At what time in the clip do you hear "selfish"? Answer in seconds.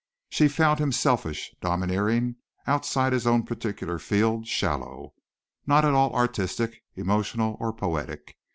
0.91-1.53